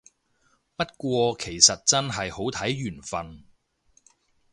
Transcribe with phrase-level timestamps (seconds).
[0.75, 3.43] 不過其實真係好睇緣份